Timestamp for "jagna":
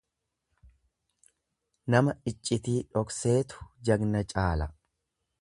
3.91-4.25